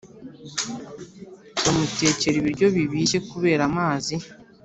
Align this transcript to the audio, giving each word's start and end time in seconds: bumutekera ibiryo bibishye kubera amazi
bumutekera 1.61 2.35
ibiryo 2.41 2.67
bibishye 2.75 3.19
kubera 3.31 3.61
amazi 3.69 4.15